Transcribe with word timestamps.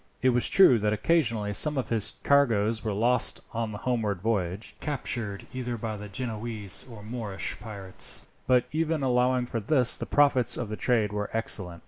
It 0.23 0.29
was 0.29 0.49
true 0.49 0.79
that 0.79 0.93
occasionally 0.93 1.53
some 1.53 1.77
of 1.77 1.89
his 1.89 2.15
cargoes 2.23 2.83
were 2.83 2.91
lost 2.91 3.39
on 3.53 3.69
the 3.69 3.77
homeward 3.77 4.19
voyage, 4.19 4.75
captured 4.79 5.45
either 5.53 5.77
by 5.77 5.95
the 5.95 6.09
Genoese 6.09 6.87
or 6.89 7.03
the 7.03 7.07
Moorish 7.07 7.59
pirates; 7.59 8.25
but 8.47 8.65
even 8.71 9.03
allowing 9.03 9.45
for 9.45 9.59
this, 9.59 9.95
the 9.95 10.07
profits 10.07 10.57
of 10.57 10.69
the 10.69 10.75
trade 10.75 11.13
were 11.13 11.29
excellent. 11.33 11.79